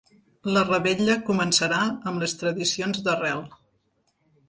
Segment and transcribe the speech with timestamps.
[0.55, 3.49] La revetlla començarà amb les tradicions d’arrel.